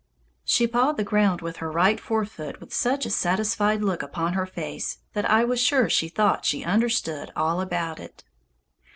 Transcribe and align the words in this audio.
She 0.43 0.65
pawed 0.65 0.97
the 0.97 1.03
ground 1.03 1.41
with 1.41 1.57
her 1.57 1.71
right 1.71 1.99
fore 1.99 2.25
foot 2.25 2.59
with 2.59 2.73
such 2.73 3.05
a 3.05 3.11
satisfied 3.11 3.83
look 3.83 4.01
upon 4.01 4.33
her 4.33 4.47
face 4.47 4.97
that 5.13 5.29
I 5.29 5.43
was 5.43 5.59
sure 5.61 5.91
she 5.91 6.09
thought 6.09 6.43
she 6.43 6.63
understood 6.63 7.29
all 7.35 7.61
about 7.61 7.99
it. 7.99 8.23